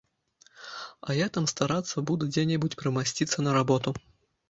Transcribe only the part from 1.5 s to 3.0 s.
старацца буду дзе-небудзь